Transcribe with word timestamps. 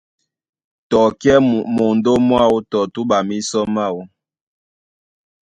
Tɔ 0.89 1.01
kɛ́ 1.21 1.35
mondó 1.75 2.13
mwáō 2.27 2.57
tɔ 2.71 2.79
túɓa 2.93 3.17
mísɔ 3.27 3.61
máō. 3.75 3.99